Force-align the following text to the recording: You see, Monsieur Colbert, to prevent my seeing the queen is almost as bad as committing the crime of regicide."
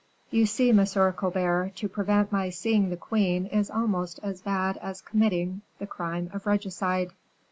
You 0.31 0.47
see, 0.47 0.71
Monsieur 0.71 1.11
Colbert, 1.11 1.73
to 1.75 1.87
prevent 1.87 2.31
my 2.31 2.49
seeing 2.49 2.89
the 2.89 2.97
queen 2.97 3.45
is 3.45 3.69
almost 3.69 4.19
as 4.23 4.41
bad 4.41 4.77
as 4.77 4.99
committing 4.99 5.61
the 5.77 5.85
crime 5.85 6.31
of 6.33 6.47
regicide." 6.47 7.11